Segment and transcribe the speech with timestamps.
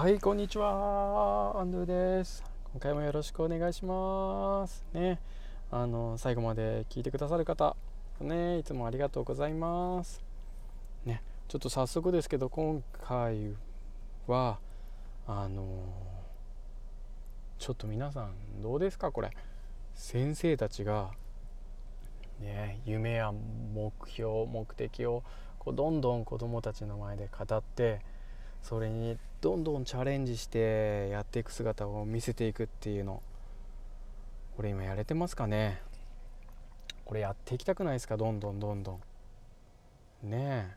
[0.00, 1.60] はいこんにちは。
[1.60, 2.42] アンドゥです。
[2.72, 4.82] 今回もよろしくお願いします。
[4.94, 5.20] ね。
[5.70, 7.76] あの最後まで聞いてくださる方
[8.18, 10.24] ねいつもありがとうございます。
[11.04, 13.52] ねちょっと早速ですけど今回
[14.26, 14.58] は
[15.26, 15.66] あの
[17.58, 19.12] ちょっと皆さんどうですか？
[19.12, 19.30] これ。
[19.92, 21.10] 先生たちが
[22.40, 23.34] ね夢や
[23.74, 25.22] 目標目的を
[25.58, 28.00] こうどんどん子どもたちの前で語って
[28.62, 33.22] それにどんどんチャレンジしてやっていく姿を見せていくっていうの
[34.56, 35.80] これ今やれてますかね？
[37.04, 38.16] これやっていきたくないですか？
[38.16, 39.00] どんどんどんど
[40.24, 40.30] ん。
[40.30, 40.76] ねえ。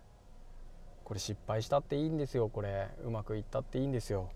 [1.04, 2.48] これ失敗したっていいんですよ。
[2.48, 4.30] これうまくいったっていいんですよ。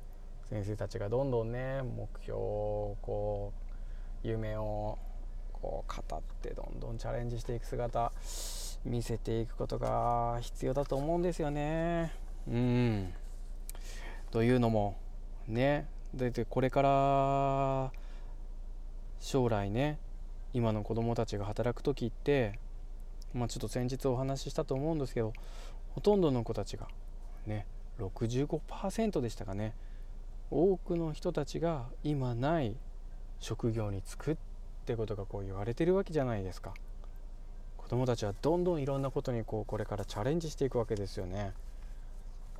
[0.49, 3.53] 先生たちがどんどんね目標をこ
[4.23, 4.97] う夢を
[5.53, 8.11] こう語ってどんどんチャレンジしていく姿
[8.83, 12.13] 見せていくことが必要だと思うんですよね。
[12.47, 13.13] うん。
[14.31, 14.97] というのも
[15.47, 17.91] ねでこれから
[19.19, 19.99] 将来ね
[20.53, 22.59] 今の子どもたちが働く時って
[23.33, 25.33] まあちょっと先日お話ししたと思うんですけど
[25.93, 26.87] ほとんどの子たちが
[27.45, 27.65] ね
[27.99, 29.73] 65%でしたかね
[30.49, 32.75] 多くの人たちが今ない
[33.39, 34.37] 職業に就くっ
[34.85, 36.73] てことがこう言われてるわけじゃないですか。
[37.77, 41.53] 子供たちはどんどんいろんなことにこうこれからチャレンジしていくわけですよね。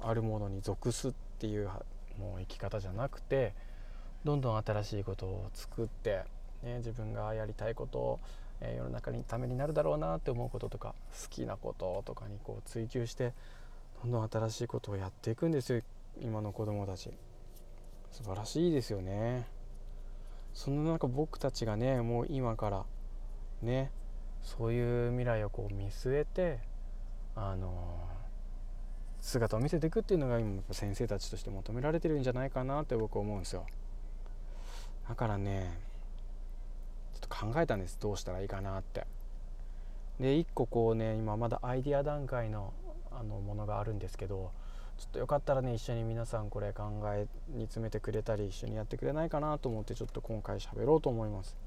[0.02, 1.70] あるものに属すっっていう
[2.20, 3.54] もう生き方じゃなくて
[4.24, 6.24] どんどん新しいことを作って、
[6.64, 8.20] ね、自分がやりたいことを、
[8.60, 13.34] えー、世の中にためになるだろうなって思うこととか好きなこととかにこう追求して
[14.02, 15.82] どんどん新しいことをやっていくんですよ
[16.20, 17.12] 今の子供たち。
[18.12, 19.46] 素晴らしいですよね。
[20.54, 22.86] その中僕たちがねもう今から
[23.62, 23.92] ね
[24.42, 26.60] そういう未来をこう見据えて
[27.36, 28.00] あの
[29.28, 33.66] 姿を見せていくっていうのが今先生たちとして求められてるんじゃないかなって僕思うんですよ。
[35.10, 35.78] だからね
[37.14, 38.00] ちょっと考えたんです。
[38.00, 39.06] どうしたらいいかなって。
[40.20, 42.74] で一個こうね今まだアイディア段階の
[43.12, 44.52] あのものがあるんですけど
[44.98, 51.58] ちょっとよかったらね一緒に皆さんこれ考えに詰めてくれたり一緒にやってくれないかなと思ってちょっと今回喋ろうと思います。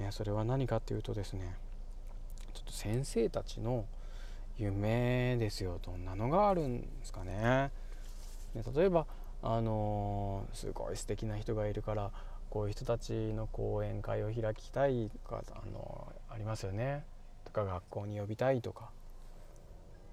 [0.00, 1.54] ね、それは何かっていうとですね
[2.52, 3.84] ちょっと先生たちの
[4.58, 7.70] 夢ですよどんなのがあるんですかね。
[8.54, 9.06] ね例えば
[9.42, 12.10] あのー、すごい素敵な人がいるから
[12.50, 17.04] こういう人たちの講演会を開きたいとか、あのー、ありますよね。
[17.44, 18.90] とか学校に呼びたいとか、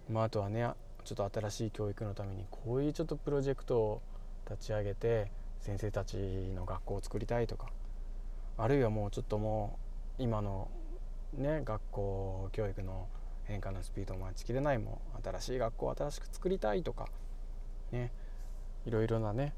[0.09, 0.69] まあ、あとはね
[1.05, 4.01] ちょっと新しい教育のためにこういうちょっとプロジェクトを
[4.49, 6.17] 立ち上げて先生たち
[6.55, 7.67] の学校を作りたいとか
[8.57, 9.79] あるいはもうちょっとも
[10.19, 10.69] う今の
[11.33, 13.07] ね学校教育の
[13.51, 17.07] 変化のスピードを待ちきれないも新しい学校を新しく作りたいとか
[17.91, 18.11] ね
[18.85, 19.53] いろいろなね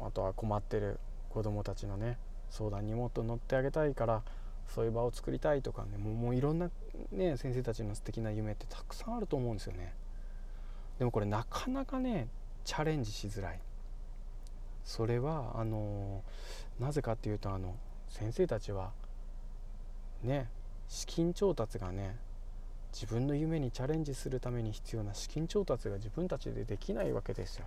[0.00, 0.98] あとは困ってる
[1.30, 2.18] 子どもたちのね
[2.50, 4.22] 相談にもっと乗ってあげたいから
[4.74, 6.70] そういう場を作りたいとかねもうもういろんな、
[7.12, 9.94] ね、先生たちの素敵な夢ってたくさんあると思うんですよね。
[10.98, 12.28] でもこれなかなかね
[12.64, 13.60] チャレンジしづらい。
[14.84, 16.22] それはあの
[16.80, 17.76] なぜかっていうとあの
[18.08, 18.90] 先生たちは
[20.22, 20.50] ね
[20.88, 22.16] 資金調達がね
[22.92, 27.66] 自分の夢にチャレンジするために必要な資金調達が自分たちでできないわけですよ。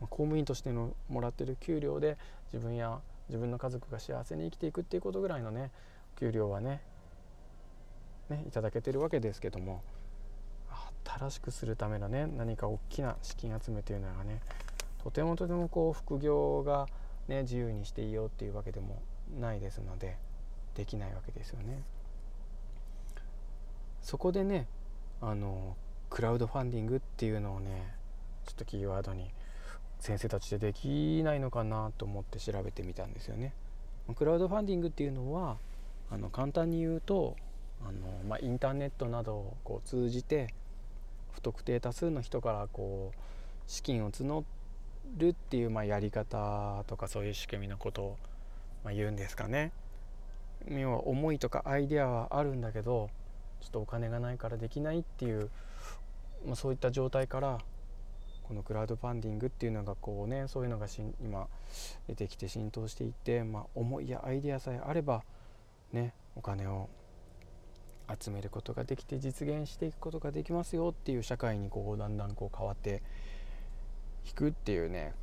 [0.00, 2.16] 公務員としてのもらってる給料で
[2.52, 5.70] 自分や自分の家族が幸せに生きていくっていうことぐらいのね
[6.18, 6.80] 給料はね
[8.28, 9.82] ねいただけてるわけですけども
[11.04, 14.40] 新しくするためのね何か大きな資金集めというのがね
[15.02, 16.86] とてもとてもこう副業が
[17.28, 19.02] ね自由にしていいよっていうわけでも
[19.38, 20.16] ないですので
[20.74, 21.82] できないわけですよね。
[24.02, 24.66] そこでね
[25.20, 25.76] あの
[26.08, 27.94] クラウドファンディングっていうのをね
[28.46, 29.30] ちょっとキーワードに
[30.00, 33.52] 先生たちでできないのかなと思って調べてみたんですよね。
[34.16, 35.58] クラウドファンディングっていうのは
[36.10, 37.36] あの簡単に言うと
[37.86, 40.52] あの、まあ、インターネットなどをこう通じて
[41.32, 43.18] 不特定多数の人からこう
[43.70, 44.44] 資金を募
[45.16, 48.18] るっていうまあやり方とかそういう仕組みのことを
[48.84, 49.72] まあ言うんですかね。
[50.68, 53.08] 要は思いとかアイデアはあるんだけど
[53.60, 55.50] ちょっとお金がないからできないっていう、
[56.46, 57.58] まあ、そういった状態から
[58.42, 61.46] このクラウドファンディングっていうのがこうねそういうのがし今
[62.08, 65.22] 出てきて浸透していって、まあ、思いやアイデアさえあれば
[65.92, 66.88] ねお金を
[68.20, 73.02] 集めることができて実現していくことができますよっていう社会にこうだんだんこう変わって
[74.28, 75.14] いくっていうね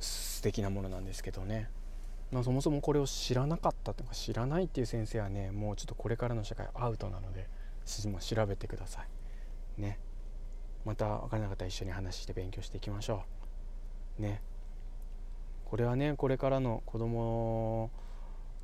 [0.00, 1.68] 素敵なものなんですけどね。
[2.30, 7.48] まあ、そもそもこれを知らなかったとか知らないっていう先生はねもうちょっとこれからの社会アウトなので
[8.06, 9.02] も調べてくださ
[9.78, 9.80] い。
[9.80, 9.98] ね。
[10.84, 13.22] また分からなかったら一緒に話して勉強していきましょ
[14.18, 14.22] う。
[14.22, 14.42] ね。
[15.64, 17.90] これはねこれからの子供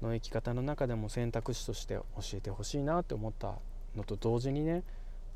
[0.03, 3.55] の生き方の中でも選択肢として教えてほしいなって思った
[3.97, 4.83] のと同時にね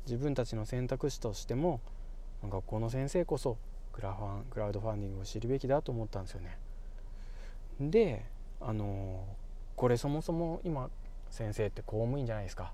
[0.05, 1.81] 自分たちの選択肢としても
[2.43, 3.57] 学校の先生こそ
[3.91, 6.57] クラファンクラウドファンディングを知るべきだと思ったんですよね。
[7.79, 8.25] で
[8.59, 9.25] あの
[9.75, 10.89] これそもそも今
[11.29, 12.73] 先生って公務員じゃないですか。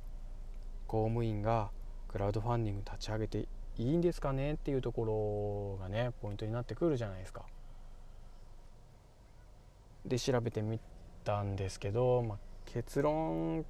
[0.87, 1.69] 公務員が
[2.07, 3.47] クラウドファンディング立ち上げてい
[3.93, 7.43] いんですかねっていうところがねポイントになってくるじゃないですか。
[10.05, 10.79] で調べてみ
[11.23, 13.65] たんですけど、まあ、結論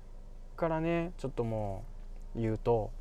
[0.56, 1.84] からねちょっとも
[2.36, 2.92] う言うと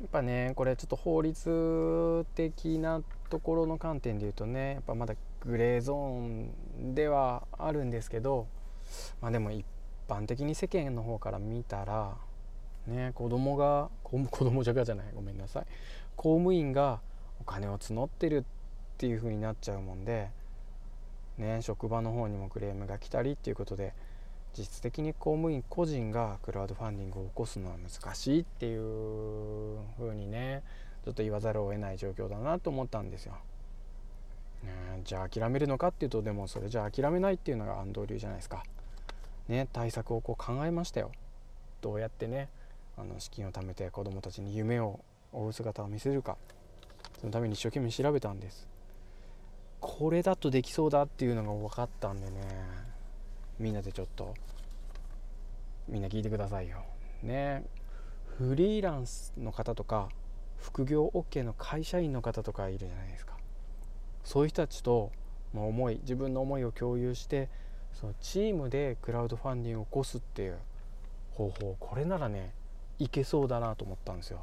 [0.00, 5.14] やっぱねこれちょっと法律的なところの観点で言うとねやっぱまだ
[5.46, 6.20] グレーゾー
[6.80, 8.46] ンではあるんですけど
[9.20, 9.64] まあでも一
[10.08, 12.16] 般的に世間の方から見たら
[12.86, 15.66] ね子供が子供じゃがじゃないごめんなさい
[16.16, 17.00] 公務員が
[17.40, 18.44] お金を募ってるっ
[18.98, 20.30] ていう風になっちゃうもんで
[21.38, 23.94] ね職場の方にもクレームが来たりっていうことで
[24.56, 30.62] 実質的に公務員個人がクラウドファンディングを起こすのは難しいっていう風にね
[31.04, 33.36] ちょっと言わざるを得ない状況だなと思ったんですよ。
[34.62, 38.64] ね、じゃあ諦めるのかっていうとでもそれじゃあ諦めないっていうのが安藤流じゃないですか。
[39.48, 41.12] ね対策をこう考えましたよ。
[41.80, 42.48] どうやってね
[42.96, 45.00] あの資金を貯めて子どもたちに夢を
[45.32, 46.36] 追う姿を見せるか
[47.20, 48.68] そのために一生懸命調べたんです。
[49.80, 52.40] これだとできそうだっていうのが分かったんでね
[53.58, 54.34] みんなでちょっと
[55.86, 56.82] みんな聞いてくださいよ。
[57.22, 57.62] ね
[58.38, 60.08] フリーランスの方とか
[60.58, 63.35] 副業 OK の会社員の方とかいるじゃないですか。
[64.26, 65.12] そういう人たちと、
[65.54, 67.48] まあ、思い自分の思いを共有して
[67.94, 70.58] そのチームでクラウドファンディングを起こすっていう
[71.32, 72.52] 方法これならね
[72.98, 74.42] いけそうだなと思ったんですよ。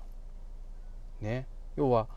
[1.22, 2.08] ね要は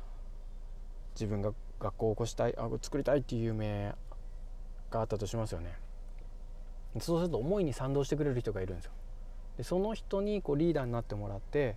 [1.15, 3.93] 自分が学校を起こしたいあ作りたいっていう夢
[4.91, 5.87] があったとしますよね。
[7.01, 8.93] そうすると思いに賛同してくれる人がいるんですよ
[9.59, 11.77] でその人にこうリーダーになってもらって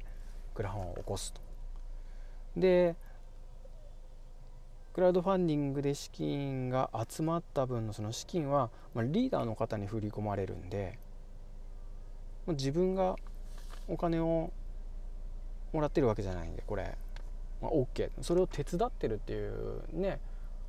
[0.53, 1.41] クラファンを起こすと
[2.57, 2.95] で
[4.99, 10.99] クラウドファンディングで資金が集まった分のその資金は、まあ、リーダーの方に振り込まれるんで
[12.45, 13.15] ま自分が
[13.87, 14.51] お金を
[15.71, 16.97] もらってるわけじゃないんでこれ、
[17.61, 20.19] まあ、OK それを手伝ってるっていうね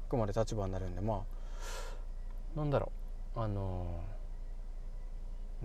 [0.06, 1.24] あくまで立場になるんでま
[2.54, 2.92] あなんだろ
[3.34, 3.40] う。
[3.40, 4.00] あの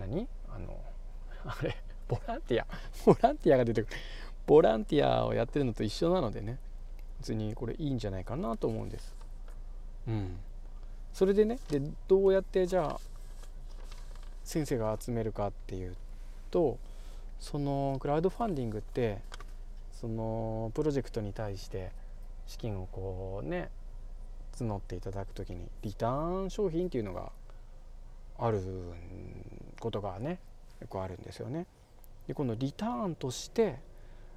[0.00, 0.28] 何？
[0.48, 0.76] あの
[1.46, 1.76] あれ
[2.08, 2.66] ボランティア。
[3.04, 3.96] ボランティアが出てくる。
[4.44, 6.58] ボランティアをやってるのと一緒なのでね。
[7.20, 9.14] 別にこれいいんじゃないかなと思うんです
[10.08, 10.36] うん
[11.12, 13.00] それでねでどうやってじゃあ
[14.44, 15.96] 先生が集めるかっていう
[16.50, 16.78] と
[17.40, 19.18] そのクラウドファンディングって
[19.92, 21.90] そのプロジェクトに対して
[22.46, 23.70] 資金をこうね
[24.58, 27.32] 募っていただく時にリターン商品っていうのが
[28.38, 28.60] ある
[29.80, 30.38] ことがね
[30.80, 31.66] よくあるんですよね。
[32.26, 33.78] でこのリターンとして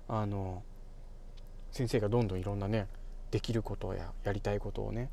[0.08, 0.64] あの
[1.72, 2.88] 先生がどんどんいろんなね
[3.32, 5.10] できることややりたいことをね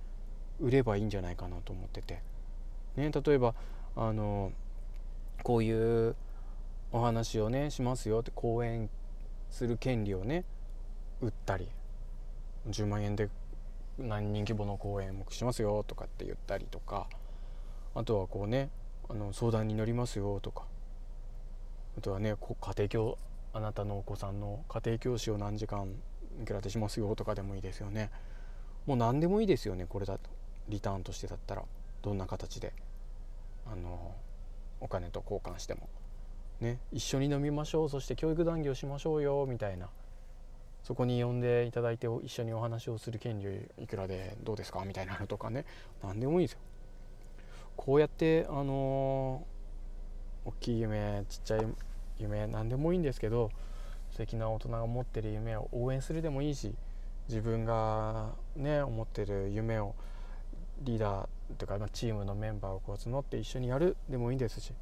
[0.61, 2.20] 売ればいいんじゃないかなと思ってて、
[2.97, 3.55] ね、例えば
[3.94, 4.53] あの
[5.43, 6.17] こういう
[6.93, 8.88] お話をねしますよって講演
[9.50, 10.44] する権利をね
[11.20, 11.69] 売ったり
[12.69, 13.29] 10万円で
[13.99, 17.07] 何人規模の講演もしますよとかって言ったりとか
[17.95, 18.71] あとはこうね
[19.09, 20.64] あの相談に乗りますよとか
[21.97, 23.19] あとはね家庭教
[23.52, 25.95] あなたのお子さんの家庭教師を何時間
[26.40, 28.11] いくらでしますよとかでもいいですよね。
[28.87, 30.31] もう何でもいいですよねこれだと。
[30.69, 31.62] リターンとしてだったら。
[32.02, 32.73] どんな形で。
[33.66, 34.14] あの
[34.81, 35.88] お金と交換しても。
[36.61, 36.78] ね。
[36.93, 37.88] 一緒に飲みましょう。
[37.88, 39.88] そして教育談義をしましょうよみたいな。
[40.83, 45.64] そこに呼んでいただいて一緒にお話をする権利いくらでどうですかみたいなのとかね。
[46.02, 46.61] 何でもいいですよ。
[47.76, 51.66] こうやってあのー、大きい夢ちっちゃい
[52.19, 53.50] 夢何でもいいんですけど
[54.16, 56.75] 素敵な大人が持ってる夢を応援するでもいいし
[57.28, 59.94] 自分がね思ってる夢を
[60.80, 61.26] リーダー
[61.58, 64.73] というか、ま、チームのメンバーをこう募って一緒にやるでもいいですし、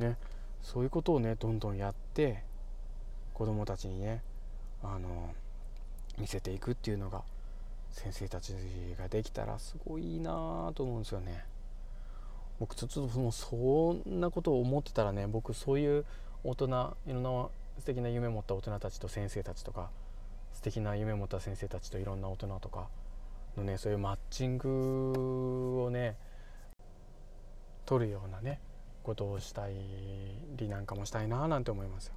[0.00, 0.16] ね、
[0.60, 2.42] そういうことをねどんどんやって
[3.32, 4.22] 子どもたちにね
[4.82, 5.32] あの
[6.18, 7.22] 見せていくっていうのが
[7.92, 8.54] 先生たち
[8.98, 11.44] ができたらすごいいいなと思うんですよね。
[12.58, 13.54] 僕ちょっともうそ
[14.08, 16.04] んなことを思ってたらね僕そういう
[16.42, 19.90] 大人いろんな素敵な夢を持った大人たちと先生たちとか
[20.52, 22.88] 素敵な夢を持った先生たちといろんな大人とか
[23.56, 26.16] のねそういうマッチングをね
[27.86, 28.60] 取るようなね
[29.02, 32.14] ことをしたりなんかもしたいななんて思いますよ。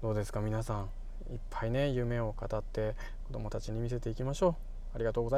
[0.00, 0.40] どうですか？
[0.40, 0.88] 皆さん
[1.32, 2.94] いっぱいね夢を語って
[3.26, 4.54] 子どもたちに見せていきましょう。
[4.94, 5.36] ありがとうございます。